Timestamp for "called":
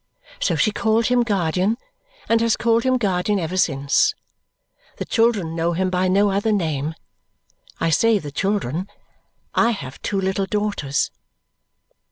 0.71-1.05, 2.57-2.83